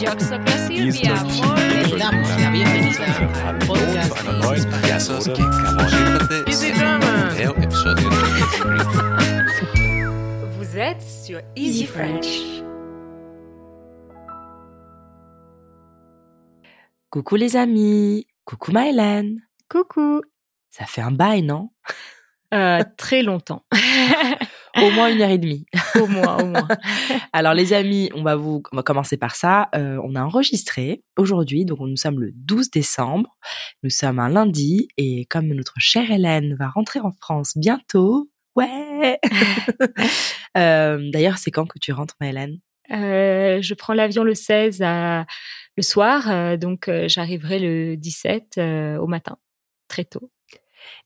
[0.00, 0.06] Vous
[10.78, 12.62] êtes sur Easy French.
[17.10, 19.42] Coucou les amis, coucou Mylène.
[19.68, 20.22] Coucou.
[20.70, 21.68] Ça fait un bail, non?
[22.54, 23.66] Euh, très longtemps.
[24.82, 25.66] Au moins une heure et demie.
[26.00, 26.68] au moins, au moins.
[27.32, 29.68] Alors les amis, on va vous, on va commencer par ça.
[29.74, 33.36] Euh, on a enregistré aujourd'hui, donc nous sommes le 12 décembre.
[33.82, 39.18] Nous sommes un lundi et comme notre chère Hélène va rentrer en France bientôt, ouais.
[40.56, 42.58] Euh, D'ailleurs, c'est quand que tu rentres, ma Hélène?
[42.90, 45.24] Euh, je prends l'avion le 16 à,
[45.76, 49.38] le soir, donc j'arriverai le 17 euh, au matin,
[49.86, 50.30] très tôt.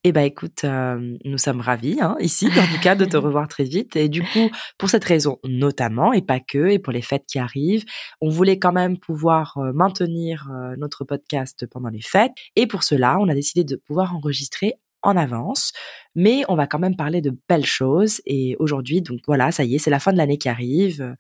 [0.05, 3.49] Eh ben écoute, euh, nous sommes ravis hein, ici, en tout cas, de te revoir
[3.49, 3.97] très vite.
[3.97, 7.39] Et du coup, pour cette raison notamment, et pas que, et pour les fêtes qui
[7.39, 7.85] arrivent,
[8.21, 12.33] on voulait quand même pouvoir euh, maintenir euh, notre podcast pendant les fêtes.
[12.57, 15.73] Et pour cela, on a décidé de pouvoir enregistrer en avance,
[16.15, 18.21] mais on va quand même parler de belles choses.
[18.27, 21.15] Et aujourd'hui, donc voilà, ça y est, c'est la fin de l'année qui arrive,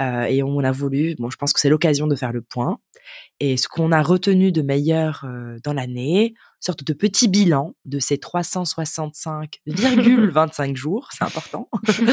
[0.00, 2.78] euh, et on a voulu, bon, je pense que c'est l'occasion de faire le point.
[3.38, 8.00] Et ce qu'on a retenu de meilleur euh, dans l'année, sorte de petit bilan de
[8.00, 9.56] ces 365,25
[10.76, 11.68] jours, c'est important,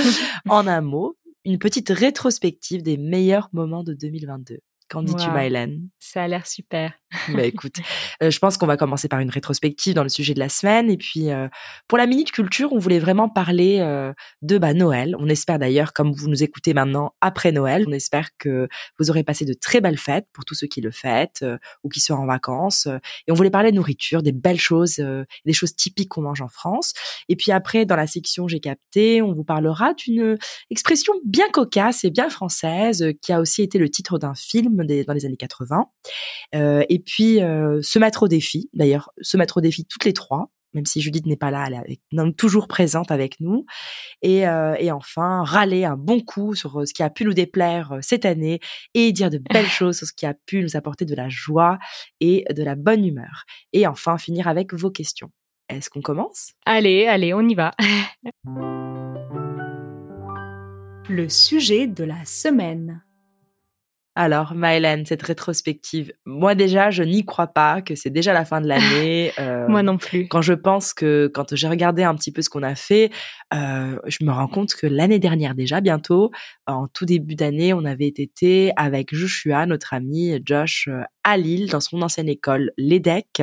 [0.49, 4.59] en un mot, une petite rétrospective des meilleurs moments de 2022.
[4.89, 5.37] Qu'en dis-tu, Wow.
[5.37, 6.93] Mylène Ça a l'air super.
[7.29, 7.75] Bah écoute,
[8.21, 10.89] euh, je pense qu'on va commencer par une rétrospective dans le sujet de la semaine.
[10.89, 11.47] Et puis, euh,
[11.87, 15.15] pour la Minute Culture, on voulait vraiment parler euh, de bah, Noël.
[15.19, 18.67] On espère d'ailleurs, comme vous nous écoutez maintenant après Noël, on espère que
[18.99, 21.45] vous aurez passé de très belles fêtes pour tous ceux qui le fêtent
[21.83, 22.87] ou qui sont en vacances.
[23.27, 26.47] Et on voulait parler de nourriture, des belles choses, des choses typiques qu'on mange en
[26.47, 26.93] France.
[27.29, 30.37] Et puis après, dans la section J'ai capté, on vous parlera d'une
[30.69, 35.03] expression bien cocasse et bien française qui a aussi été le titre d'un film des-
[35.03, 35.87] dans les années 80.
[36.55, 40.13] Euh, et puis euh, se mettre au défi, d'ailleurs se mettre au défi toutes les
[40.13, 43.65] trois, même si Judith n'est pas là, elle est avec- non, toujours présente avec nous.
[44.23, 47.33] Et, euh, et enfin râler un bon coup sur euh, ce qui a pu nous
[47.35, 48.59] déplaire cette année
[48.95, 51.77] et dire de belles choses sur ce qui a pu nous apporter de la joie
[52.21, 53.43] et de la bonne humeur.
[53.71, 55.29] Et enfin finir avec vos questions.
[55.69, 56.53] Est-ce qu'on commence?
[56.65, 57.71] Allez, allez, on y va.
[61.09, 63.03] Le sujet de la semaine.
[64.15, 68.61] Alors, Mylène, cette rétrospective, moi déjà, je n'y crois pas que c'est déjà la fin
[68.61, 69.31] de l'année.
[69.39, 70.27] euh, Moi non plus.
[70.27, 73.09] quand je pense que quand j'ai regardé un petit peu ce qu'on a fait,
[73.55, 76.29] euh, je me rends compte que l'année dernière déjà, bientôt,
[76.67, 81.69] en tout début d'année, on avait été avec Joshua, notre ami Josh, euh, à Lille,
[81.69, 83.41] dans son ancienne école, l'EDEC.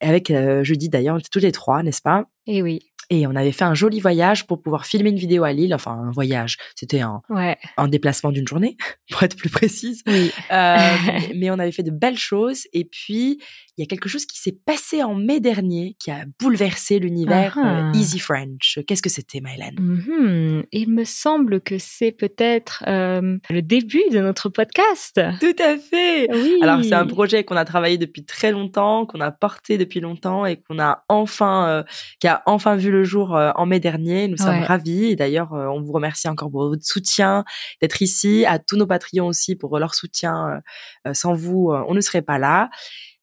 [0.00, 2.24] Et avec euh, jeudi d'ailleurs, on était tous les trois, n'est-ce pas?
[2.46, 2.87] Eh oui.
[3.10, 5.74] Et on avait fait un joli voyage pour pouvoir filmer une vidéo à Lille.
[5.74, 7.56] Enfin, un voyage, c'était un, Ouais.
[7.76, 8.76] un déplacement d'une journée,
[9.10, 10.02] pour être plus précise.
[10.06, 10.30] Oui.
[10.52, 10.76] Euh,
[11.36, 12.64] mais on avait fait de belles choses.
[12.72, 13.40] Et puis,
[13.76, 17.56] il y a quelque chose qui s'est passé en mai dernier qui a bouleversé l'univers
[17.56, 17.88] Ah ah.
[17.88, 18.78] euh, Easy French.
[18.86, 20.64] Qu'est-ce que c'était, Mylène Mhm.
[20.72, 25.20] Il me semble que c'est peut-être euh, le début de notre podcast.
[25.40, 26.56] Tout à fait Oui.
[26.62, 30.44] Alors, c'est un projet qu'on a travaillé depuis très longtemps, qu'on a porté depuis longtemps
[30.44, 31.84] et qu'on a enfin,
[32.20, 34.28] qui a enfin vu le jour euh, en mai dernier.
[34.28, 35.06] Nous sommes ravis.
[35.06, 37.44] Et d'ailleurs, euh, on vous remercie encore pour votre soutien,
[37.80, 40.60] d'être ici, à tous nos Patreons aussi pour leur soutien.
[41.06, 42.70] Euh, sans vous, on ne serait pas là.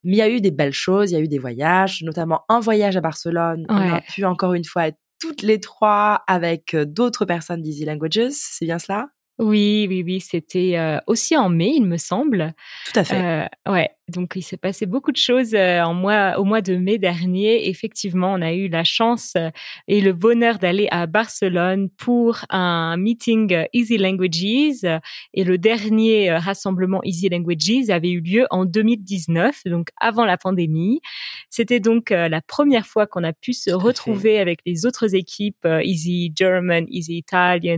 [0.03, 2.43] Mais il y a eu des belles choses, il y a eu des voyages, notamment
[2.47, 3.65] un voyage à Barcelone.
[3.69, 8.29] On a pu encore une fois être toutes les trois avec d'autres personnes d'Easy Languages.
[8.29, 9.07] C'est bien cela?
[9.37, 10.21] Oui, oui, oui.
[10.21, 12.53] C'était euh, aussi en mai, il me semble.
[12.91, 13.47] Tout à fait.
[13.67, 16.75] Euh, ouais, donc il s'est passé beaucoup de choses euh, en mois, au mois de
[16.75, 17.69] mai dernier.
[17.69, 19.49] Effectivement, on a eu la chance euh,
[19.87, 24.85] et le bonheur d'aller à Barcelone pour un meeting euh, Easy Languages.
[25.33, 31.01] Et le dernier rassemblement Easy Languages avait eu lieu en 2019, donc avant la pandémie.
[31.49, 33.73] C'était donc euh, la première fois qu'on a pu se fait.
[33.73, 37.77] retrouver avec les autres équipes euh, Easy German, Easy Italian,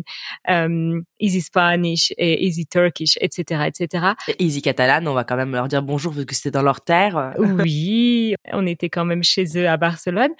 [0.49, 4.13] euh, Easy Spanish et Easy Turkish, etc., etc.
[4.27, 6.81] Et Easy Catalan, on va quand même leur dire bonjour vu que c'était dans leur
[6.81, 7.33] terre.
[7.67, 10.31] Oui, on était quand même chez eux à Barcelone.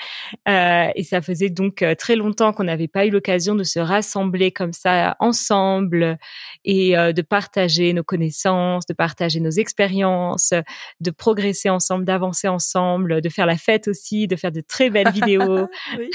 [0.47, 3.79] Euh, et ça faisait donc euh, très longtemps qu'on n'avait pas eu l'occasion de se
[3.79, 6.17] rassembler comme ça ensemble
[6.63, 10.53] et euh, de partager nos connaissances, de partager nos expériences,
[10.99, 15.11] de progresser ensemble, d'avancer ensemble, de faire la fête aussi, de faire de très belles
[15.11, 15.67] vidéos.
[15.97, 16.09] Oui.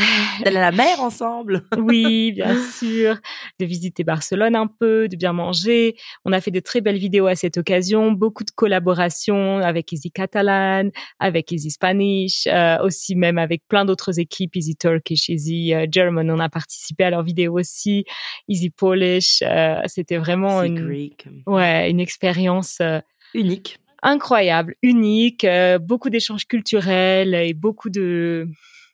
[0.44, 1.64] D'aller à la mer ensemble.
[1.78, 3.16] Oui, bien sûr.
[3.58, 5.96] De visiter Barcelone un peu, de bien manger.
[6.24, 10.10] On a fait de très belles vidéos à cette occasion, beaucoup de collaborations avec Easy
[10.10, 15.86] Catalan, avec Easy Spanish, euh, aussi même avec plein d'autres équipes, Easy Turkish, Easy euh,
[15.90, 16.30] German.
[16.30, 18.04] On a participé à leurs vidéos aussi,
[18.48, 19.42] Easy Polish.
[19.42, 21.26] euh, C'était vraiment une, Greek.
[21.46, 22.80] ouais, une expérience
[23.34, 23.78] unique.
[24.02, 28.48] Incroyable, unique, euh, beaucoup d'échanges culturels et beaucoup de,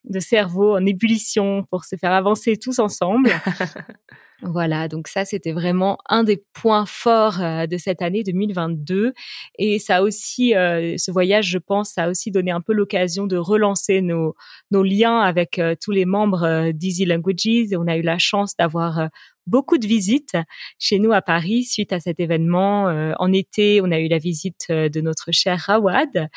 [0.04, 3.31] de cerveaux en ébullition pour se faire avancer tous ensemble.
[4.43, 9.12] Voilà, donc ça c'était vraiment un des points forts euh, de cette année 2022
[9.58, 13.26] et ça aussi euh, ce voyage je pense ça a aussi donné un peu l'occasion
[13.26, 14.37] de relancer nos
[14.70, 17.73] nos liens avec euh, tous les membres d'Easy Languages.
[17.73, 19.08] Et on a eu la chance d'avoir
[19.49, 20.37] beaucoup de visites
[20.79, 22.89] chez nous à Paris suite à cet événement.
[22.89, 26.29] Euh, en été, on a eu la visite euh, de notre cher Rawad,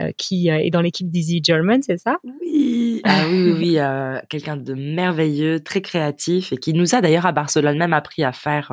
[0.00, 2.18] euh, qui est dans l'équipe d'Easy German, c'est ça?
[2.24, 3.78] Oui, ah oui, oui, oui
[4.28, 8.32] quelqu'un de merveilleux, très créatif et qui nous a d'ailleurs à Barcelone même appris à
[8.32, 8.70] faire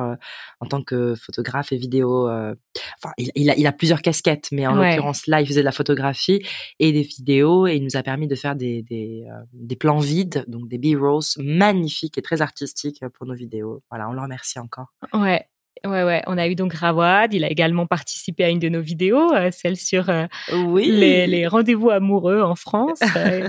[0.60, 2.28] en tant que photographe et vidéo.
[2.28, 5.72] enfin, il, a, il, a, plusieurs casquettes, mais en l'occurrence là, il faisait de la
[5.72, 6.42] photographie
[6.78, 10.44] et des vidéos et il nous a permis de faire des, des, des plans vides,
[10.46, 14.92] donc des B-rolls magnifiques et très artistiques pour nos vidéos voilà, on le remercie encore.
[15.12, 15.48] Ouais,
[15.86, 16.22] Ouais, ouais.
[16.26, 17.32] On a eu donc Rawad.
[17.32, 20.90] Il a également participé à une de nos vidéos, euh, celle sur euh, oui.
[20.90, 23.00] les, rendez-vous amoureux en France.
[23.16, 23.48] Euh,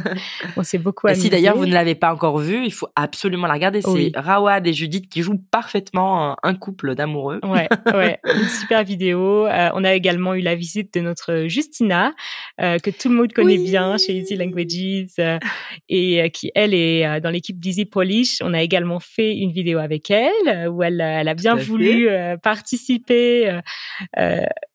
[0.57, 1.22] on s'est beaucoup amusé.
[1.22, 3.81] Si d'ailleurs vous ne l'avez pas encore vu, il faut absolument la regarder.
[3.81, 7.39] C'est Rawad et Judith qui jouent parfaitement un, couple d'amoureux.
[7.44, 8.19] Ouais, ouais.
[8.25, 9.48] Une super vidéo.
[9.48, 12.13] on a également eu la visite de notre Justina,
[12.60, 15.39] que tout le monde connaît bien chez Easy Languages
[15.88, 18.39] et qui, elle, est dans l'équipe d'Easy Polish.
[18.42, 22.10] On a également fait une vidéo avec elle où elle, elle a bien voulu
[22.41, 23.62] participer.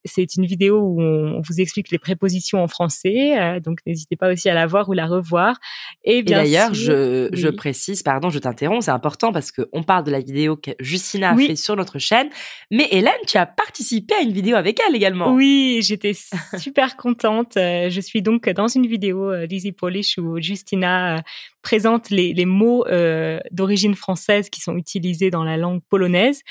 [0.06, 4.16] Euh, euh, c'est une vidéo où on vous explique les prépositions en français, donc n'hésitez
[4.16, 5.56] pas aussi à la voir ou la revoir.
[6.04, 10.10] Et, d'ailleurs, je, je précise, pardon, je t'interromps, c'est important parce que on parle de
[10.10, 12.28] la vidéo que Justina a fait sur notre chaîne,
[12.70, 15.32] mais Hélène, tu as participé à une vidéo avec elle également.
[15.32, 16.14] Oui, j'étais
[16.58, 17.52] super contente.
[17.56, 21.22] Je suis donc dans une vidéo d'Easy Polish où Justina
[21.62, 22.84] présente les, les mots
[23.50, 26.42] d'origine française qui sont utilisés dans la langue polonaise.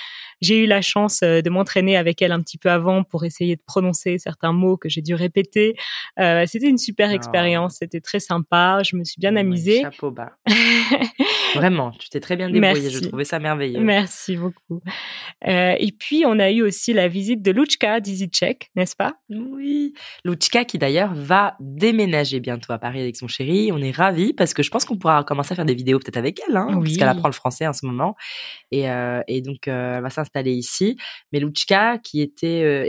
[0.41, 3.44] J'ai eu la chance euh, de m'entraîner avec elle un petit peu avant pour essayer
[3.53, 5.75] de prononcer certains mots que j'ai dû répéter.
[6.19, 7.13] Euh, c'était une super ah.
[7.13, 9.81] expérience, c'était très sympa, je me suis bien amusée.
[9.81, 10.31] Chapeau bas.
[11.55, 13.79] Vraiment, tu t'es très bien débrouillée, je trouvais ça merveilleux.
[13.79, 14.81] Merci beaucoup.
[15.47, 19.13] Euh, et puis, on a eu aussi la visite de Luchka d'EasyCheck, n'est-ce pas?
[19.29, 19.93] Oui,
[20.23, 23.71] Luchka qui d'ailleurs va déménager bientôt à Paris avec son chéri.
[23.71, 26.17] On est ravis parce que je pense qu'on pourra commencer à faire des vidéos peut-être
[26.17, 28.15] avec elle, hein, puisqu'elle apprend le français en ce moment.
[28.71, 30.97] Et, euh, et donc, elle va s'installer ici.
[31.31, 32.85] Mais Luchka, qui était euh,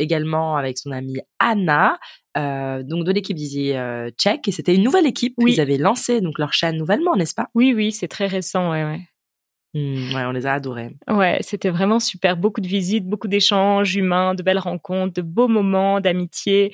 [0.57, 1.99] avec son amie Anna,
[2.37, 5.35] euh, donc de l'équipe d'Easy euh, Check, et c'était une nouvelle équipe.
[5.39, 5.53] Oui.
[5.55, 7.49] Ils avaient lancé donc leur chaîne nouvellement, n'est-ce pas?
[7.55, 9.01] Oui, oui, c'est très récent, ouais, ouais.
[9.75, 10.97] Mmh, ouais, on les a adorés.
[11.07, 12.39] Ouais, c'était vraiment super.
[12.39, 16.73] Beaucoup de visites, beaucoup d'échanges humains, de belles rencontres, de beaux moments d'amitié.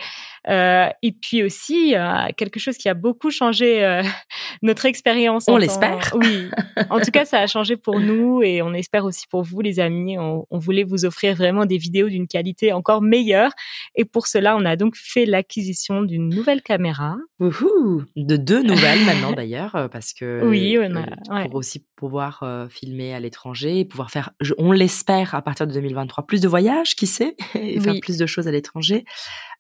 [0.49, 4.03] Euh, et puis aussi, euh, quelque chose qui a beaucoup changé euh,
[4.62, 5.47] notre expérience.
[5.49, 6.12] On l'espère.
[6.15, 6.49] Oui.
[6.91, 9.81] En tout cas, ça a changé pour nous et on espère aussi pour vous, les
[9.81, 10.17] amis.
[10.19, 13.50] On, on voulait vous offrir vraiment des vidéos d'une qualité encore meilleure.
[13.97, 17.17] Et pour cela, on a donc fait l'acquisition d'une nouvelle caméra.
[17.41, 21.47] Wouhou De deux nouvelles maintenant d'ailleurs, parce que oui, on a, ouais.
[21.47, 22.81] pour aussi pouvoir filmer
[23.12, 27.06] à l'étranger et pouvoir faire, on l'espère, à partir de 2023, plus de voyages, qui
[27.06, 29.05] sait, et faire plus de choses à l'étranger.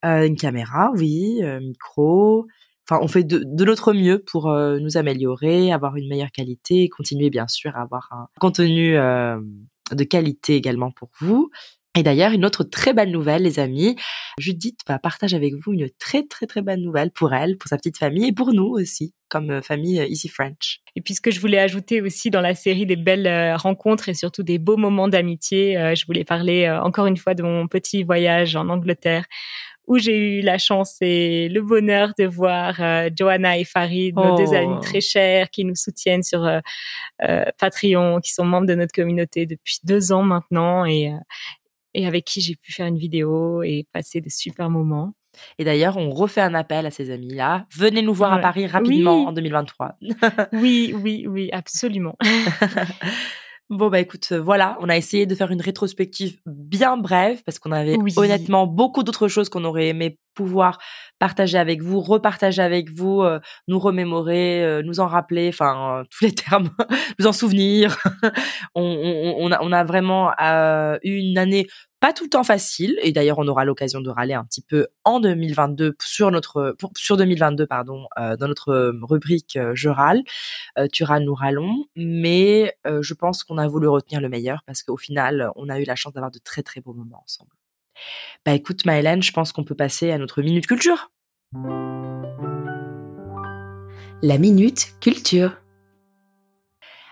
[0.04, 2.46] Euh, une caméra, oui, euh, micro.
[2.88, 6.88] Enfin, on fait de, notre mieux pour euh, nous améliorer, avoir une meilleure qualité, et
[6.88, 11.50] continuer bien sûr à avoir un contenu de qualité également pour vous.
[11.94, 13.96] Et d'ailleurs, une autre très bonne nouvelle, les amis.
[14.38, 17.76] Judith va partager avec vous une très très très bonne nouvelle pour elle, pour sa
[17.76, 20.80] petite famille et pour nous aussi, comme euh, famille euh, Easy French.
[20.96, 24.08] Et puis ce que je voulais ajouter aussi dans la série des belles euh, rencontres
[24.08, 28.04] et surtout des beaux moments d'amitié, je voulais parler encore une fois de mon petit
[28.04, 29.24] voyage en Angleterre
[29.88, 32.76] où j'ai eu la chance et le bonheur de voir
[33.18, 34.80] Johanna et Farid, nos deux amis oh.
[34.80, 36.48] très chers qui nous soutiennent sur
[37.58, 41.10] Patreon, qui sont membres de notre communauté depuis deux ans maintenant et,
[41.94, 45.14] et avec qui j'ai pu faire une vidéo et passer de super moments.
[45.58, 47.66] Et d'ailleurs, on refait un appel à ces amis-là.
[47.74, 49.96] Venez nous voir à Paris rapidement en 2023.
[50.52, 52.16] oui, oui, oui, absolument.
[53.72, 57.58] Bon bah écoute, euh, voilà, on a essayé de faire une rétrospective bien brève parce
[57.58, 60.78] qu'on avait honnêtement beaucoup d'autres choses qu'on aurait aimé pouvoir
[61.18, 66.24] partager avec vous, repartager avec vous, euh, nous remémorer, euh, nous en rappeler, enfin tous
[66.24, 66.70] les termes,
[67.18, 67.96] nous en souvenir.
[68.74, 70.32] on, on, on, a, on a vraiment
[71.02, 71.66] eu une année
[72.02, 74.88] pas tout le temps facile et d'ailleurs on aura l'occasion de râler un petit peu
[75.04, 80.20] en 2022 sur notre sur 2022 pardon euh, dans notre rubrique euh, je râle
[80.78, 84.82] euh, tu râles nous râlons mais je pense qu'on a voulu retenir le meilleur parce
[84.82, 87.52] qu'au final on a eu la chance d'avoir de très très beaux moments ensemble
[88.44, 91.10] bah écoute Maëlène je pense qu'on peut passer à notre minute culture
[94.22, 95.56] la minute culture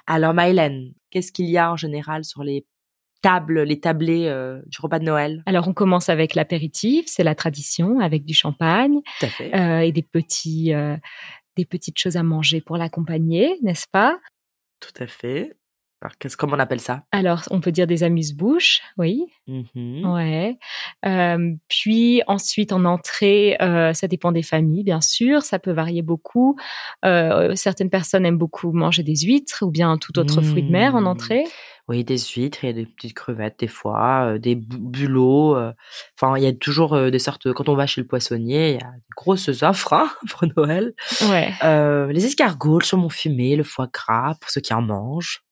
[0.06, 2.66] alors Maëlène qu'est-ce qu'il y a en général sur les
[3.22, 4.32] table, les tablés
[4.66, 5.42] du repas de Noël?
[5.46, 9.86] Alors, on commence avec l'apéritif, c'est la tradition, avec du champagne Tout à fait.
[9.86, 10.72] et des petits,
[11.56, 14.18] des petites choses à manger pour l'accompagner, n'est-ce pas?
[14.80, 15.54] Tout à fait.
[16.02, 17.02] Alors, qu'est-ce, comment on appelle ça?
[17.12, 19.26] Alors, on peut dire des amuse-bouches, oui.
[19.46, 20.56] Mmh Ouais.
[21.04, 25.42] Euh, puis ensuite, en entrée, euh, ça dépend des familles, bien sûr.
[25.42, 26.56] Ça peut varier beaucoup.
[27.04, 30.94] Euh, certaines personnes aiment beaucoup manger des huîtres ou bien tout autre fruit de mer
[30.94, 31.06] en Mmh.
[31.06, 31.44] entrée.
[31.88, 35.56] Oui, des huîtres, il y a des petites crevettes des fois, des bu- bulots.
[36.18, 37.52] Enfin, il y a toujours des sortes.
[37.52, 40.94] Quand on va chez le poissonnier, il y a des grosses offres hein, pour Noël.
[41.28, 41.52] Ouais.
[42.12, 45.42] Les escargots, le saumon fumé, le foie gras pour ceux qui en mangent.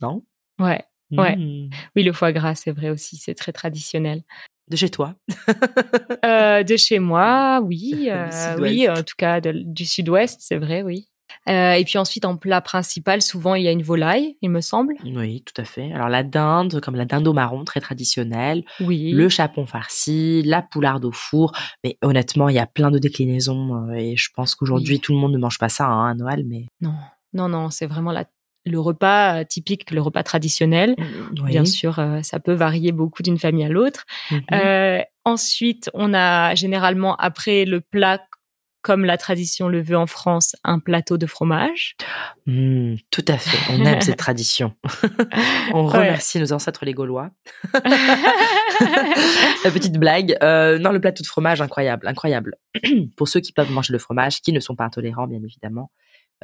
[0.00, 0.22] Non?
[0.58, 0.82] Ouais.
[1.12, 1.36] Ouais.
[1.36, 1.70] Mmh.
[1.94, 4.22] Oui, le foie gras, c'est vrai aussi, c'est très traditionnel.
[4.68, 5.14] De chez toi
[6.24, 10.82] Euh, de chez moi, oui, euh, oui, en tout cas de- du sud-ouest, c'est vrai,
[10.82, 11.08] oui.
[11.48, 14.60] Euh, et puis ensuite, en plat principal, souvent il y a une volaille, il me
[14.60, 14.94] semble.
[15.04, 15.92] Oui, tout à fait.
[15.92, 18.64] Alors la dinde, comme la dinde au marron, très traditionnelle.
[18.80, 19.10] Oui.
[19.12, 21.52] Le chapon farci, la poularde au four.
[21.84, 23.92] Mais honnêtement, il y a plein de déclinaisons.
[23.92, 25.00] et je pense qu'aujourd'hui, Oui.
[25.00, 26.44] tout le monde ne mange pas ça hein, à Noël.
[26.46, 26.94] Mais Non,
[27.32, 28.26] non, non, c'est vraiment la-
[28.66, 30.94] le repas typique, le repas traditionnel.
[30.98, 31.50] Oui.
[31.50, 34.04] Bien sûr, euh, ça peut varier beaucoup d'une famille à l'autre.
[34.30, 34.42] Mhm.
[34.52, 38.20] Euh, ensuite, on a généralement, après le plat,
[38.82, 41.96] comme la tradition le veut en France, un plateau de fromage.
[42.46, 43.72] Tout à fait.
[43.72, 44.74] On aime cette tradition.
[45.74, 45.98] On Ouais.
[45.98, 47.30] remercie nos ancêtres les Gaulois.
[49.64, 50.36] La petite blague.
[50.42, 52.54] Euh, non, le plateau de fromage, incroyable, incroyable.
[53.16, 55.90] Pour ceux qui peuvent manger le fromage, qui ne sont pas intolérants, bien évidemment.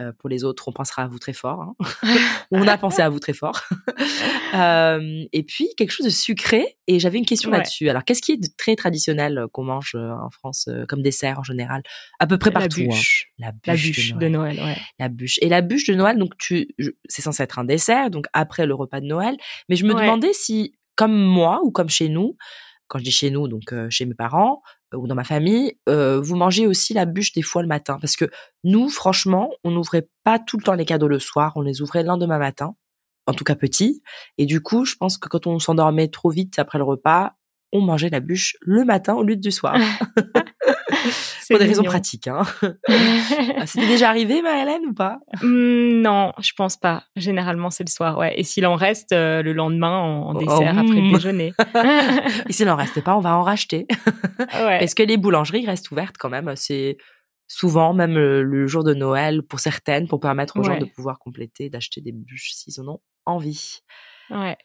[0.01, 1.61] Euh, pour les autres, on pensera à vous très fort.
[1.61, 1.75] hein.
[2.51, 3.63] on a pensé à vous très fort.
[4.55, 6.77] Euh, et puis, quelque chose de sucré.
[6.87, 7.59] Et j'avais une question Ouais.
[7.59, 7.89] là-dessus.
[7.89, 11.43] Alors, qu'est-ce qui est de très traditionnel euh, qu'on mange en France comme dessert en
[11.43, 11.83] général?
[12.19, 12.81] À peu près la partout.
[12.83, 12.87] hein.
[12.89, 13.27] bûche.
[13.39, 14.77] La bûche, La bûche de Noël, ouais.
[14.99, 15.39] la bûche.
[15.43, 16.69] Et la bûche de Noël, donc tu,
[17.09, 19.37] c'est censé être un dessert, donc après le repas de Noël.
[19.69, 20.03] Mais je me Ouais.
[20.03, 22.37] demandais si, comme moi ou comme chez nous,
[22.93, 24.61] quand je dis chez nous, donc chez mes parents
[24.95, 28.27] ou dans ma famille, vous mangez aussi la bûche des fois le matin, parce que
[28.65, 32.03] nous, franchement, on n'ouvrait pas tout le temps les cadeaux le soir, on les ouvrait
[32.03, 32.75] le lendemain matin,
[33.27, 34.03] en tout cas petit.
[34.37, 37.33] Et du coup, je pense que quand on s'endormait trop vite après le repas,
[37.73, 39.77] on mangeait la bûche le matin au lieu du soir,
[41.49, 42.29] pour des raisons pratiques.
[42.29, 42.43] Hein.
[43.59, 45.19] Ah, C'était déjà arrivé, Maëlène, ou pas?
[45.43, 47.05] Hmm, non, je pense pas.
[47.17, 48.35] Généralement, c'est le soir, ouais.
[48.39, 51.07] Et s'il en reste euh, le lendemain en, en Oh, dessert après mm.
[51.07, 51.53] le déjeuner.
[52.49, 53.87] Et s'il n'en reste pas, on va en racheter.
[54.39, 54.79] ouais.
[54.79, 56.53] Parce que les boulangeries restent ouvertes quand même.
[56.57, 56.97] C'est
[57.47, 61.19] souvent, même le, le jour de Noël, pour certaines, pour permettre aux gens de pouvoir
[61.19, 63.81] compléter, d'acheter des bûches s'ils en ont envie.
[64.31, 64.57] ouais.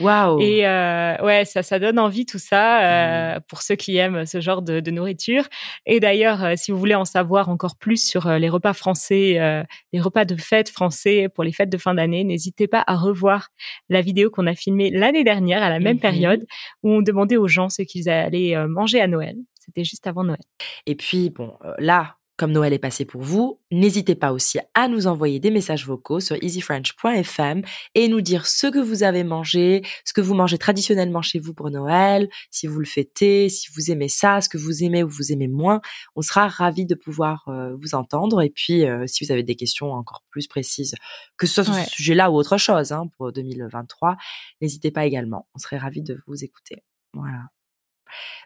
[0.00, 2.82] Waouh Et euh, ouais, ça, ça donne envie tout ça Mmh.
[2.84, 5.44] euh, pour ceux qui aiment ce genre de, de nourriture.
[5.86, 9.38] Et d'ailleurs, euh, si vous voulez en savoir encore plus sur euh, les repas français,
[9.38, 12.96] euh, les repas de fête français pour les fêtes de fin d'année, n'hésitez pas à
[12.96, 13.48] revoir
[13.88, 16.00] la vidéo qu'on a filmée l'année dernière à la même Mhm.
[16.00, 16.46] période
[16.82, 19.36] où on demandait aux gens ce qu'ils allaient manger à Noël.
[19.60, 20.40] C'était juste avant Noël.
[20.86, 25.06] Et puis, bon, là, comme Noël est passé pour vous, n'hésitez pas aussi à nous
[25.06, 27.62] envoyer des messages vocaux sur easyfrench.fm
[27.94, 31.54] et nous dire ce que vous avez mangé, ce que vous mangez traditionnellement chez vous
[31.54, 35.08] pour Noël, si vous le fêtez, si vous aimez ça, ce que vous aimez ou
[35.08, 35.80] vous aimez moins.
[36.16, 38.42] On sera ravis de pouvoir euh, vous entendre.
[38.42, 40.94] Et puis, euh, si vous avez des questions encore plus précises,
[41.36, 41.84] que ce soit sur Ouais.
[41.84, 44.16] ce sujet-là ou autre chose hein, pour 2023,
[44.60, 45.46] n'hésitez pas également.
[45.54, 46.82] On serait ravis de vous écouter.
[47.12, 47.53] Voilà.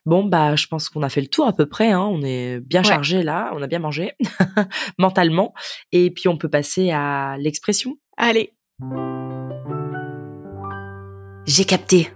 [0.06, 1.90] Bon, bah, je pense qu'on a fait le tour à peu près.
[1.92, 2.00] Hein.
[2.10, 2.88] On est bien Ouais.
[2.88, 4.12] chargé là, on a bien mangé
[4.98, 5.52] mentalement.
[5.92, 7.96] Et puis, on peut passer à l'expression.
[8.16, 8.54] Allez,
[11.46, 12.10] J'ai capté.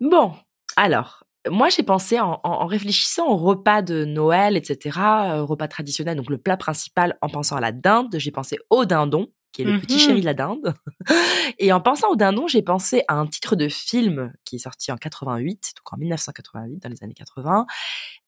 [0.00, 0.32] Bon,
[0.76, 5.68] alors, moi, j'ai pensé en, en- en réfléchissant au repas de Noël, etc., euh, repas
[5.68, 9.62] traditionnel, donc le plat principal, en pensant à la dinde, j'ai pensé au dindon, qui
[9.62, 10.00] est le petit Mhm.
[10.00, 10.74] chéri de la dinde.
[11.58, 14.92] Et en pensant au dindon, j'ai pensé à un titre de film qui est sorti
[14.92, 17.66] en 88, donc en 1988, dans les années 80,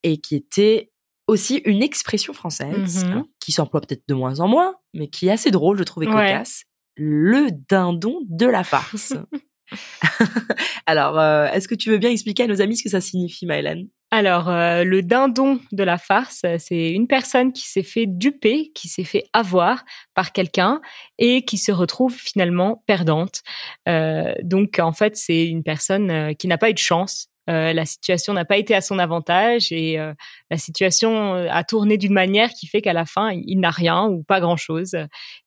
[0.02, 0.90] et qui était
[1.26, 3.12] aussi une expression française, Mhm.
[3.12, 6.06] alors, qui s'emploie peut-être de moins en moins, mais qui est assez drôle, je trouvais
[6.06, 6.12] Ouais.
[6.12, 6.62] cocasse.
[6.96, 9.12] Le dindon de la farce.
[10.86, 13.44] Alors, euh, est-ce que tu veux bien expliquer à nos amis ce que ça signifie,
[13.44, 18.06] Maëlène Alors, euh, le dindon de la farce, euh, c'est une personne qui s'est fait
[18.06, 19.84] duper, qui s'est fait avoir
[20.14, 20.80] par quelqu'un
[21.18, 23.42] et qui se retrouve finalement perdante.
[23.86, 27.28] Euh, donc, en fait, c'est une personne euh, qui n'a pas eu de chance.
[27.50, 30.12] Euh, la situation n'a pas été à son avantage et euh,
[30.50, 34.22] la situation a tourné d'une manière qui fait qu'à la fin, il, n'a rien ou
[34.22, 34.94] pas grand-chose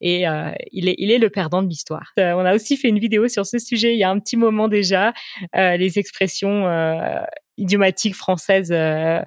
[0.01, 0.23] et
[0.71, 2.11] il, est, il est le perdant de l'histoire.
[2.17, 4.67] On a aussi fait une vidéo sur ce sujet il y a un petit moment
[4.67, 5.13] déjà,
[5.53, 6.65] les expressions
[7.58, 9.22] idiomatiques françaises euh,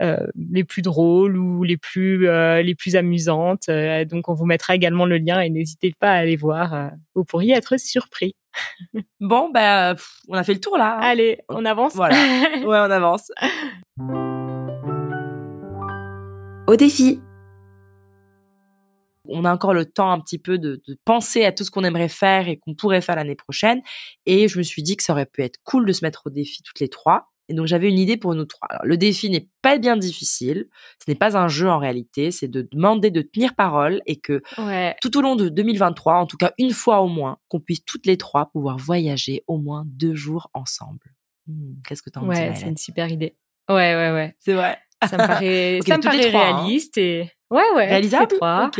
[0.00, 3.70] les plus drôles ou les plus les plus amusantes.
[4.06, 6.90] donc on vous mettra également le lien et n'hésitez pas à aller voir.
[7.14, 8.34] vous pourriez être surpris.
[9.20, 9.94] bon, bah,
[10.28, 10.96] on a fait le tour là.
[10.96, 11.00] Hein.
[11.02, 11.94] Allez, on avance.
[11.94, 12.16] Voilà.
[12.64, 13.30] ouais, on avance.
[16.66, 17.20] Au défi.
[19.28, 22.08] On a encore le temps un petit peu de, penser à tout ce qu'on aimerait
[22.08, 23.82] faire et qu'on pourrait faire l'année prochaine.
[24.24, 26.30] Et je me suis dit que ça aurait pu être cool de se mettre au
[26.30, 27.28] défi toutes les trois.
[27.48, 28.66] Et donc j'avais une idée pour nous trois.
[28.68, 30.68] Alors, le défi n'est pas bien difficile,
[31.04, 34.42] ce n'est pas un jeu en réalité, c'est de demander de tenir parole et que
[35.00, 38.06] tout au long de 2023, en tout cas une fois au moins, qu'on puisse toutes
[38.06, 41.14] les trois pouvoir voyager au moins deux jours ensemble.
[41.46, 43.36] Hmm, qu'est-ce que t'en dis Ouais, c'est une super idée.
[43.68, 44.36] Ouais, ouais, ouais.
[44.38, 44.78] C'est vrai.
[45.08, 46.54] Ça me paraît, ça me paraît hein.
[46.54, 47.86] réaliste et ouais, ouais.
[47.86, 48.36] Réalisable.
[48.36, 48.70] Trois.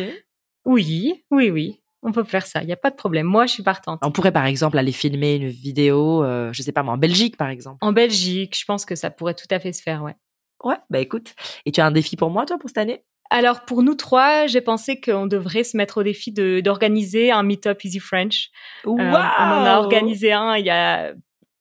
[0.65, 1.81] Oui, oui, oui.
[2.07, 3.27] On peut faire ça, il n'y a pas de problème.
[3.27, 3.99] Moi, je suis partante.
[4.03, 7.37] On pourrait par exemple aller filmer une vidéo, euh, je sais pas moi, en Belgique
[7.37, 7.79] par exemple.
[7.81, 10.15] En Belgique, je pense que ça pourrait tout à fait se faire, ouais.
[10.63, 11.35] Ouais, bah écoute.
[11.67, 13.03] Et tu as un défi pour moi, toi, pour cette année?
[13.29, 17.85] Alors pour nous trois, j'ai pensé qu'on devrait se mettre au défi d'organiser un meet-up
[17.85, 18.51] Easy French.
[18.85, 21.13] Wow euh, on en a organisé un il y a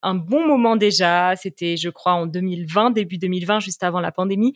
[0.06, 1.36] un bon moment déjà.
[1.36, 4.54] C'était, je crois, en 2020, début 2020, juste avant la pandémie.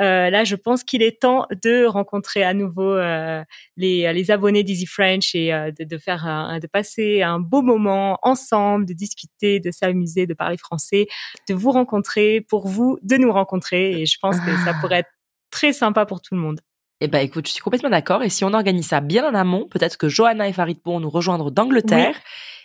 [0.00, 3.42] Euh, là, je pense qu'il est temps de rencontrer à nouveau euh,
[3.76, 7.62] les, les abonnés d'Easy French et euh, de, de, faire, un, de passer un beau
[7.62, 11.08] moment ensemble, de discuter, de s'amuser, de parler français,
[11.48, 14.00] de vous rencontrer, pour vous, de nous rencontrer.
[14.00, 15.10] Et je pense que ça pourrait être
[15.50, 16.60] très sympa pour tout le monde.
[17.04, 18.22] Eh ben écoute, je suis complètement d'accord.
[18.22, 21.10] Et si on organise ça bien en amont, peut-être que Johanna et Farid pourront nous
[21.10, 22.14] rejoindre d'Angleterre.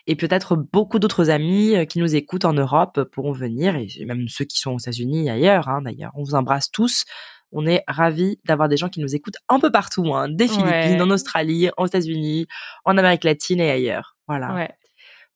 [0.07, 4.27] Et peut-être beaucoup d'autres amis euh, qui nous écoutent en Europe pourront venir, et même
[4.29, 5.67] ceux qui sont aux États-Unis et ailleurs.
[5.67, 7.05] Hein, D'ailleurs, on vous embrasse tous.
[7.51, 11.01] On est ravis d'avoir des gens qui nous écoutent un peu partout, hein, des Philippines,
[11.01, 12.47] en Australie, aux États-Unis,
[12.83, 14.17] en Amérique latine et ailleurs.
[14.27, 14.53] Voilà.
[14.53, 14.69] Ouais.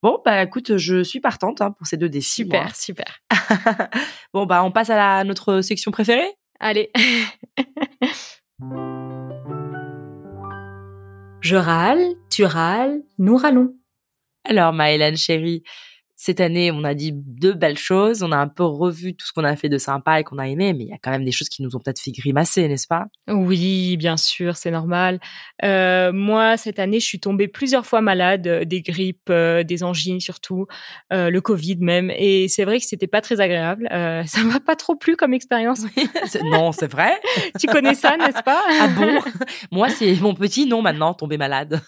[0.01, 2.43] Bon, bah écoute, je suis partante hein, pour ces deux défis.
[2.43, 3.19] Super, super.
[4.33, 6.91] bon, bah on passe à la, notre section préférée Allez.
[11.41, 13.73] Je râle, tu râles, nous râlons.
[14.45, 15.63] Alors, Maëlène chérie,
[16.23, 18.21] cette année, on a dit deux belles choses.
[18.21, 20.47] On a un peu revu tout ce qu'on a fait de sympa et qu'on a
[20.47, 22.67] aimé, mais il y a quand même des choses qui nous ont peut-être fait grimacer,
[22.67, 23.05] n'est-ce pas?
[23.27, 25.19] Oui, bien sûr, c'est normal.
[25.63, 29.81] Euh, moi, cette année, je suis tombée plusieurs fois malade, euh, des grippes, euh, des
[29.81, 30.67] angines surtout,
[31.09, 32.11] le Covid même.
[32.15, 33.87] Et c'est vrai que c'était pas très agréable.
[34.27, 35.85] ça m'a pas trop plu comme expérience.
[36.43, 37.19] non, c'est vrai.
[37.59, 38.61] tu connais ça, n'est-ce pas?
[38.79, 39.19] Ah bon?
[39.71, 41.81] Moi, c'est mon petit nom maintenant, tomber malade.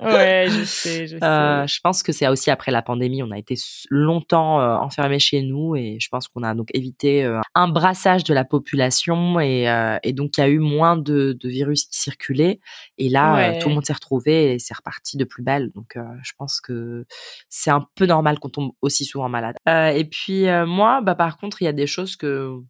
[0.00, 1.18] Ouais, je sais, je sais.
[1.20, 3.54] je pense que c'est aussi après la pandémie on a été
[3.90, 8.24] longtemps euh, enfermés chez nous et je pense qu'on a donc évité euh, un brassage
[8.24, 12.60] de la population et, euh, donc il y a eu moins de, virus qui circulaient.
[12.98, 15.70] Et là, tout le monde s'est retrouvé et c'est reparti de plus belle.
[15.74, 17.06] Donc je pense que
[17.48, 19.56] c'est un peu normal qu'on tombe aussi souvent malade.
[19.66, 22.60] et puis moi, bah par contre, il y a des choses que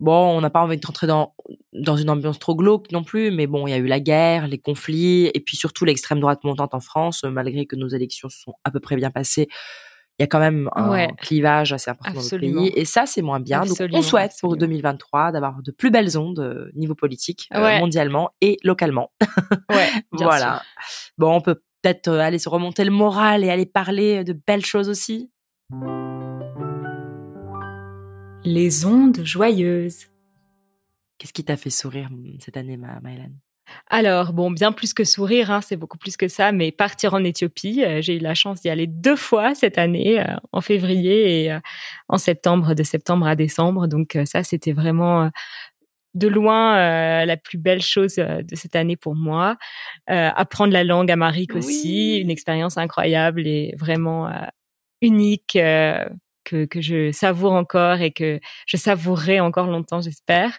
[0.00, 1.34] bon, on n'a pas envie de rentrer dans
[1.72, 4.48] dans une ambiance trop glauque non plus, mais bon, il y a eu la guerre,
[4.48, 8.40] les conflits, et puis surtout l'extrême droite montante en France, malgré que nos élections se
[8.40, 9.48] sont à peu près bien passées.
[10.18, 12.72] Il y a quand même un clivage assez important dans le pays.
[12.74, 13.64] Et ça, c'est moins bien.
[13.64, 18.30] Donc, on souhaite pour 2023 d'avoir de plus belles ondes euh, niveau politique, euh, mondialement
[18.40, 19.12] et localement.
[19.70, 20.62] Ouais, voilà.
[21.18, 24.66] Bon, on peut peut-être euh, aller se remonter le moral et aller parler de belles
[24.66, 25.30] choses aussi.
[28.44, 30.06] Les ondes joyeuses.
[31.18, 33.00] Qu'est-ce qui t'a fait sourire hum, cette année, ma,
[33.90, 37.24] alors, bon, bien plus que sourire, hein, c'est beaucoup plus que ça, mais partir en
[37.24, 41.44] Éthiopie, euh, j'ai eu la chance d'y aller deux fois cette année, euh, en février
[41.44, 41.60] et euh,
[42.08, 43.86] en septembre, de septembre à décembre.
[43.86, 45.30] Donc ça, c'était vraiment
[46.14, 49.56] de loin la plus belle chose de cette année pour moi.
[50.06, 54.30] apprendre la langue amharique aussi, une expérience incroyable et vraiment
[55.02, 55.58] unique
[56.48, 60.58] que, je savoure encore et que je savourerai encore longtemps, j'espère.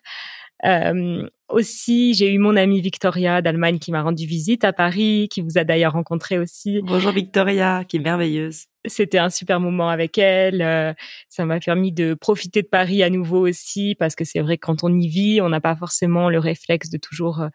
[0.65, 5.41] Euh, aussi, j'ai eu mon amie Victoria d'Allemagne qui m'a rendu visite à Paris, qui
[5.41, 6.81] vous a d'ailleurs rencontré aussi.
[6.83, 8.65] Bonjour Victoria, qui est merveilleuse.
[8.85, 10.61] C'était un super moment avec elle.
[10.61, 10.93] Euh,
[11.27, 14.65] ça m'a permis de profiter de Paris à nouveau aussi, parce que c'est vrai que
[14.65, 17.49] quand on y vit, on n'a pas forcément le réflexe de toujours euh,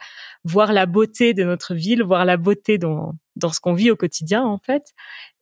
[0.44, 3.96] voir la beauté de notre ville, voir la beauté dans, dans ce qu'on vit au
[3.96, 4.92] quotidien en fait.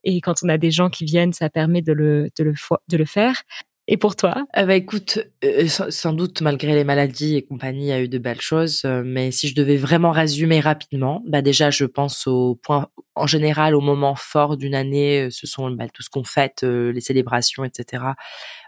[0.03, 2.53] Et quand on a des gens qui viennent, ça permet de le, de le,
[2.87, 3.43] de le faire.
[3.89, 4.45] Et pour toi?
[4.57, 8.07] Euh, Bah écoute, euh, sans doute malgré les maladies et compagnie, il y a eu
[8.07, 8.81] de belles choses.
[8.85, 13.27] Euh, mais si je devais vraiment résumer rapidement, bah déjà je pense au point, en
[13.27, 17.65] général, au moment fort d'une année, ce sont bah, tout ce qu'on fête, les célébrations,
[17.65, 18.03] etc.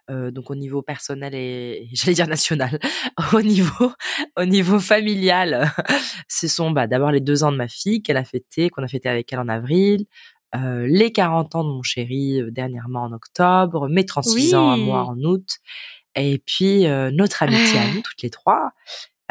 [0.09, 2.77] donc au niveau personnel et, j'allais dire national,
[3.33, 3.91] au niveau
[4.37, 5.71] au niveau familial,
[6.27, 8.87] ce sont bah, d'abord les deux ans de ma fille qu'elle a fêté, qu'on a
[8.87, 10.05] fêté avec elle en avril,
[10.63, 14.77] euh, les 40 ans de mon chéri euh, dernièrement en octobre, mes 36 ans à
[14.77, 15.57] moi en août.
[16.17, 18.71] Et puis notre amitié à nous, toutes les trois,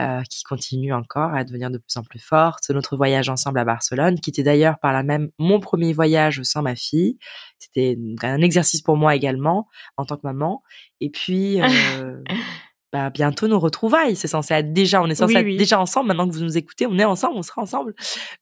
[0.00, 2.68] euh, qui continue encore à devenir de plus en plus forte.
[2.70, 6.62] Notre voyage ensemble à Barcelone, qui était d'ailleurs par là même mon premier voyage sans
[6.62, 7.16] ma fille.
[7.60, 10.64] C'était un exercice pour moi également en tant que maman.
[11.00, 12.20] Et puis euh,
[12.94, 14.14] bah, bientôt nos retrouvailles.
[14.14, 16.06] C'est censé être déjà, on est censé être déjà ensemble.
[16.06, 17.92] Maintenant que vous nous écoutez, on est ensemble, on sera ensemble.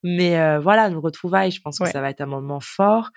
[0.03, 3.09] Mais euh, voilà, nos retrouvailles, je pense que ça va être un moment fort.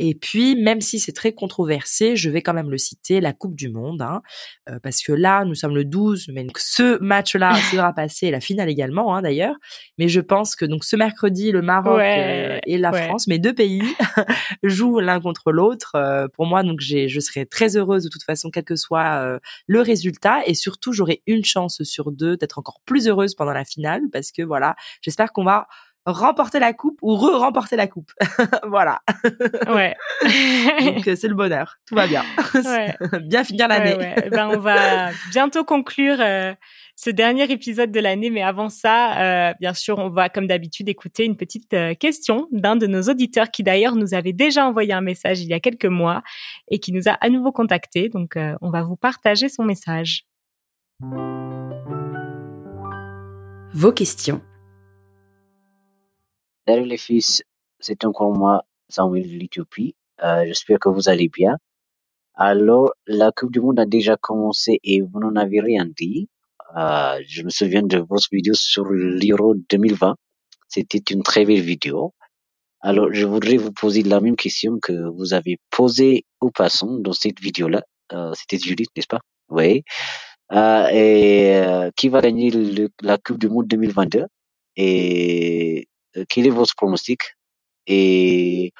[0.00, 3.54] Et puis, même si c'est très controversé, je vais quand même le citer, la Coupe
[3.54, 4.22] du Monde, hein,
[4.68, 8.40] euh, parce que là, nous sommes le 12, mais donc ce match-là sera passé, la
[8.40, 9.54] finale également, hein, d'ailleurs.
[9.98, 13.54] Mais je pense que donc ce mercredi, le Maroc euh, et la France, mes deux
[13.54, 13.84] pays,
[14.64, 15.92] jouent l'un contre l'autre.
[15.94, 19.38] Euh, pour moi, donc j'ai, je serai très heureuse de toute façon, quel que soit
[19.66, 23.64] le résultat, et surtout, j'aurai une chance sur deux d'être encore plus heureuse pendant la
[23.64, 25.68] finale, parce que voilà, j'espère qu'on va
[26.06, 28.12] remporter la coupe ou re-remporter la coupe.
[28.68, 29.00] voilà.
[29.68, 29.96] Ouais.
[30.84, 31.76] Donc euh, c'est le bonheur.
[31.86, 32.24] Tout va bien.
[32.64, 32.94] Ouais.
[33.22, 33.96] bien finir l'année.
[33.96, 34.30] Ouais, ouais.
[34.30, 36.54] Ben, on va bientôt conclure euh,
[36.96, 40.88] ce dernier épisode de l'année, mais avant ça, euh, bien sûr, on va comme d'habitude
[40.88, 44.92] écouter une petite euh, question d'un de nos auditeurs qui d'ailleurs nous avait déjà envoyé
[44.92, 46.22] un message il y a quelques mois
[46.70, 48.08] et qui nous a à nouveau contacté.
[48.08, 50.24] Donc euh, on va vous partager son message.
[53.72, 54.40] Vos questions
[56.66, 57.42] Salut les fils,
[57.78, 59.94] c'est encore moi, Samuel de.
[60.22, 61.58] Euh, J'espère que vous allez bien.
[62.34, 66.28] Alors, la Coupe du Monde a déjà commencé et vous n'en avez rien dit.
[66.76, 70.16] Euh, je me souviens de votre vidéo sur l'Euro 2020.
[70.68, 72.14] C'était une très belle vidéo.
[72.80, 77.12] Alors, je voudrais vous poser la même question que vous avez posée au passant dans
[77.12, 77.82] cette vidéo-là.
[78.12, 79.20] Euh, C'était Judith, n'est-ce pas?
[79.50, 79.82] Oui.
[80.52, 82.50] Euh, et euh, qui va gagner
[83.02, 84.26] la Coupe du Monde 2022
[84.76, 85.63] Et
[86.28, 87.20] quel est votre pronostic
[87.86, 88.72] et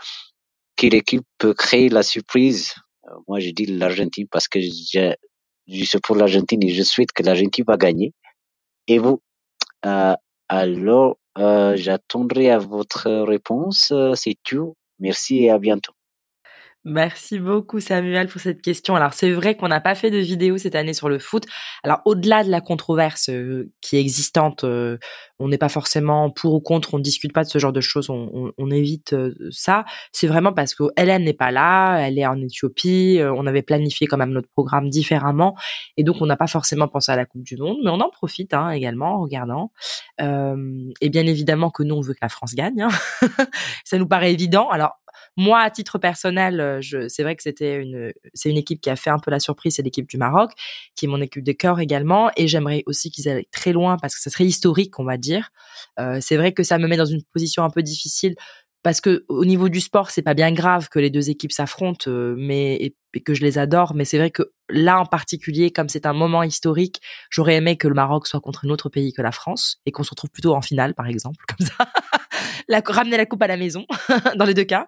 [0.77, 2.75] quelle équipe peut créer la surprise?
[3.07, 5.15] Euh, Moi, je dis l'Argentine parce que je,
[5.69, 8.13] je suis pour l'Argentine et je souhaite que l'Argentine va gagner.
[8.89, 9.21] Et vous?
[9.87, 10.15] Euh,
[10.49, 13.93] Alors, euh, j'attendrai à votre réponse.
[14.15, 14.75] C'est tout.
[14.99, 15.94] Merci et à bientôt.
[16.87, 18.95] Merci beaucoup Samuel pour cette question.
[18.95, 21.47] Alors c'est vrai qu'on n'a pas fait de vidéo cette année sur le foot.
[21.83, 24.99] Alors au-delà de la controverse euh, qui est existante, euh,
[25.39, 27.81] on n'est pas forcément pour ou contre, on ne discute pas de ce genre de
[27.81, 29.87] choses, on, on, on évite euh, ça.
[30.13, 34.07] C'est vraiment parce que Hélène n'est pas là, elle est en Éthiopie, on avait planifié
[34.07, 35.57] quand même notre programme différemment
[35.97, 38.11] et donc on n'a pas forcément pensé à la Coupe du Monde, mais on en
[38.11, 39.73] profite hein, également en regardant.
[40.21, 42.91] et bien évidemment que nous on veut que la France gagne, hein.
[43.85, 44.69] ça nous paraît évident.
[44.69, 44.99] Alors
[45.37, 48.91] moi, à titre personnel, euh, je, c'est vrai que c'était une, c'est une équipe qui
[48.91, 50.53] a fait un peu la surprise, c'est l'équipe du Maroc,
[50.95, 54.15] qui est mon équipe de cœur également, et j'aimerais aussi qu'ils aillent très loin parce
[54.15, 55.51] que ça serait historique, on va dire.
[55.99, 58.35] Euh, c'est vrai que ça me met dans une position un peu difficile
[58.85, 62.11] parce que au niveau du sport, c'est pas bien grave que les deux équipes s'affrontent,
[62.11, 63.95] euh, mais et, que je les adore.
[63.95, 67.89] Mais c'est vrai que là en particulier, comme c'est un moment historique, j'aurais aimé que
[67.89, 70.55] le Maroc soit contre un autre pays que la France et qu'on se retrouve plutôt
[70.55, 71.91] en finale, par exemple, comme ça,
[72.69, 73.87] la, ramener la coupe à la maison
[74.37, 74.87] dans les deux cas.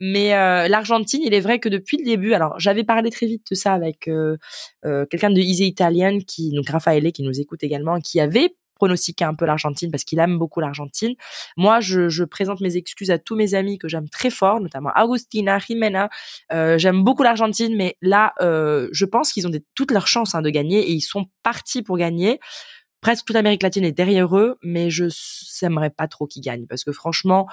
[0.00, 3.46] Mais euh, l'Argentine, il est vrai que depuis le début, alors j'avais parlé très vite
[3.50, 4.36] de ça avec euh,
[4.82, 9.34] quelqu'un de Easy Italian qui donc Raffaele qui nous écoute également, qui avait pronostiquer un
[9.34, 11.14] peu l'Argentine parce qu'il aime beaucoup l'Argentine.
[11.56, 14.90] Moi, je, je, présente mes excuses à tous mes amis que j'aime très fort, notamment
[14.94, 16.08] Agustina, Jimena.
[16.52, 20.42] Euh, j'aime beaucoup l'Argentine, mais là, euh, je pense qu'ils ont toutes leurs chances hein,
[20.42, 22.40] de gagner et ils sont partis pour gagner.
[23.00, 25.06] Presque toute l'Amérique latine est derrière eux, mais je
[25.62, 27.46] n'aimerais pas trop qu'ils gagnent parce que franchement,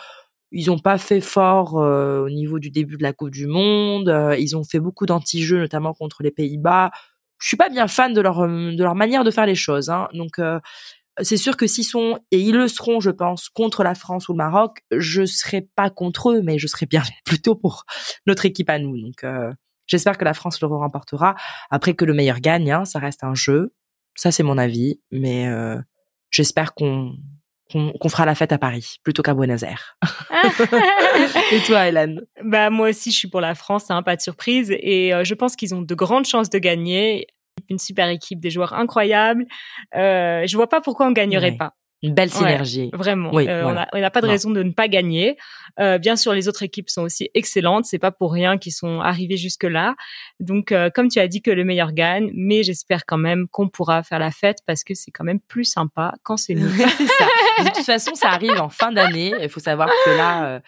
[0.52, 4.10] ils ont pas fait fort euh, au niveau du début de la Coupe du Monde.
[4.10, 6.92] Euh, ils ont fait beaucoup d'anti-jeux, notamment contre les Pays-Bas.
[7.40, 9.90] Je suis pas bien fan de leur de leur manière de faire les choses.
[9.90, 10.08] Hein.
[10.14, 10.60] Donc euh,
[11.22, 14.34] c'est sûr que s'ils sont, et ils le seront, je pense, contre la France ou
[14.34, 17.86] le Maroc, je serai pas contre eux, mais je serai bien plutôt pour
[18.26, 19.00] notre équipe à nous.
[19.00, 19.52] Donc, euh,
[19.88, 21.36] j'espère que la France le remportera.
[21.70, 23.74] Après que le meilleur gagne, hein, ça reste un jeu.
[24.16, 25.78] Ça, c'est mon avis, mais euh,
[26.32, 27.16] j'espère qu'on
[27.72, 29.98] qu'on fera la fête à Paris plutôt qu'à Buenos Aires.
[31.52, 32.22] et toi, Hélène?
[32.44, 35.34] Bah moi aussi, je suis pour la France, hein, pas de surprise, et euh, je
[35.34, 37.26] pense qu'ils ont de grandes chances de gagner
[37.70, 39.46] une super équipe, des joueurs incroyables.
[39.96, 41.74] Euh, je vois pas pourquoi on gagnerait pas.
[42.04, 42.92] Une belle synergie.
[42.94, 43.32] vraiment.
[43.34, 45.38] Euh, on n'a pas de raison de ne pas gagner.
[45.80, 47.86] Euh, bien sûr, les autres équipes sont aussi excellentes.
[47.86, 49.96] C'est pas pour rien qu'ils sont arrivés jusque là.
[50.40, 53.70] Donc, euh, comme tu as dit que le meilleur gagne, mais j'espère quand même qu'on
[53.70, 56.70] pourra faire la fête parce que c'est quand même plus sympa quand c'est nous.
[56.78, 57.64] ça.
[57.64, 59.34] De toute façon, ça arrive en fin d'année.
[59.42, 60.62] Il faut savoir que là,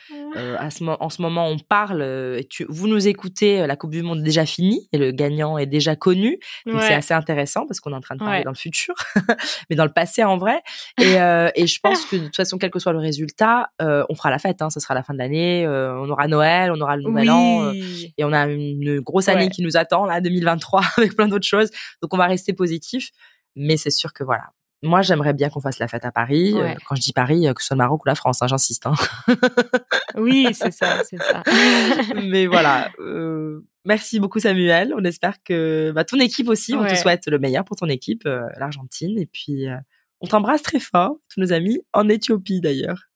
[0.58, 2.02] à ce, en ce moment, on parle.
[2.40, 5.58] Et tu, vous nous écoutez, la Coupe du Monde est déjà finie et le gagnant
[5.58, 6.40] est déjà connu.
[6.66, 8.96] Donc, c'est assez intéressant parce qu'on est en train de parler dans le futur,
[9.70, 10.62] mais dans le passé en vrai.
[11.00, 13.70] Et Et, euh, et je pense que de toute façon, quel que soit le résultat,
[13.82, 14.62] euh, on fera la fête.
[14.62, 15.66] Hein, ce sera la fin de l'année.
[15.66, 17.72] Euh, on aura Noël, on aura le Nouvel An.
[17.74, 21.70] et on a une grosse année qui nous attend, là, 2023, avec plein d'autres choses.
[22.02, 23.10] Donc, on va rester positif.
[23.56, 24.44] Mais c'est sûr que voilà,
[24.84, 26.54] moi, j'aimerais bien qu'on fasse la fête à Paris.
[26.88, 28.86] quand je dis Paris, que ce soit le Maroc ou la France, hein, j'insiste.
[28.86, 28.94] Hein.
[30.16, 31.42] oui, c'est ça, c'est ça.
[32.24, 32.92] Mais voilà.
[33.86, 34.94] Merci beaucoup, Samuel.
[34.96, 38.26] On espère que bah, ton équipe aussi, on te souhaite le meilleur pour ton équipe,
[38.58, 39.18] l'Argentine.
[39.18, 39.68] Et puis,
[40.22, 43.08] on t'embrasse très fort, tous nos amis, en Éthiopie d'ailleurs.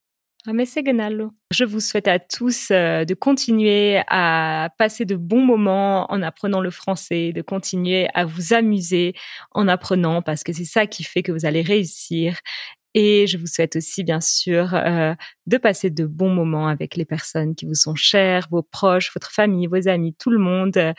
[1.52, 6.62] Je vous souhaite à tous euh, de continuer à passer de bons moments en apprenant
[6.62, 9.14] le français, de continuer à vous amuser
[9.52, 12.40] en apprenant parce que c'est ça qui fait que vous allez réussir.
[12.96, 15.14] Et je vous souhaite aussi, bien sûr, euh,
[15.46, 19.32] de passer de bons moments avec les personnes qui vous sont chères, vos proches, votre
[19.32, 20.94] famille, vos amis, tout le monde,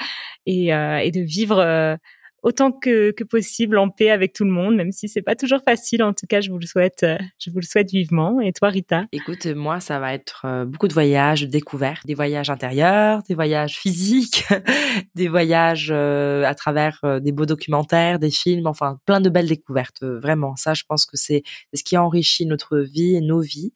[0.46, 1.98] et, et de vivre
[2.42, 5.60] autant que, que, possible en paix avec tout le monde, même si c'est pas toujours
[5.64, 6.02] facile.
[6.02, 8.40] En tout cas, je vous le souhaite, euh, je vous le souhaite vivement.
[8.40, 9.04] Et toi, Rita?
[9.12, 13.34] Écoute, moi, ça va être euh, beaucoup de voyages, de découvertes, des voyages intérieurs, des
[13.34, 14.44] voyages physiques,
[15.14, 20.02] des voyages euh, à travers des beaux documentaires, des films, enfin plein de belles découvertes.
[20.02, 23.72] vraiment, ça, je pense que c'est ce qui enrichit notre vie et nos vies.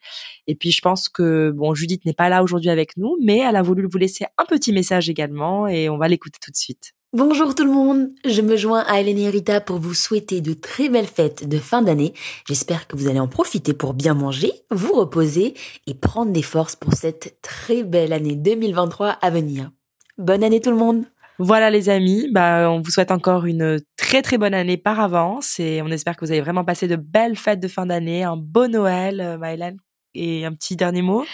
[0.47, 3.57] Et puis, je pense que bon, Judith n'est pas là aujourd'hui avec nous, mais elle
[3.57, 6.96] a voulu vous laisser un petit message également, et on va l'écouter tout de suite.
[7.13, 10.53] Bonjour tout le monde, je me joins à Hélène et Rita pour vous souhaiter de
[10.55, 12.13] très belles fêtes de fin d'année.
[12.49, 15.55] J'espère que vous allez en profiter pour bien manger, vous reposer
[15.87, 19.71] et prendre des forces pour cette très belle année 2023 à venir.
[20.19, 21.05] Bonne année tout le monde
[21.39, 25.61] voilà les amis, bah on vous souhaite encore une très très bonne année par avance
[25.61, 28.39] et on espère que vous avez vraiment passé de belles fêtes de fin d'année, un
[28.39, 29.77] beau Noël, euh, Maëlène.
[30.15, 31.27] Et un petit dernier mot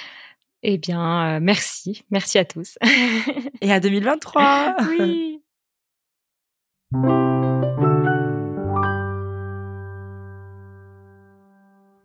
[0.64, 2.78] Eh bien, euh, merci, merci à tous.
[3.60, 4.74] et à 2023.
[4.98, 5.41] oui.
[6.92, 7.41] thank you